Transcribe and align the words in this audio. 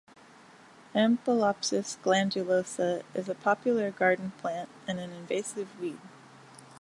"Ampelopsis 0.95 1.97
glandulosa" 2.03 3.03
is 3.13 3.29
a 3.29 3.35
popular 3.35 3.91
garden 3.91 4.31
plant 4.39 4.67
and 4.87 4.99
an 4.99 5.11
invasive 5.11 5.79
weed. 5.79 6.01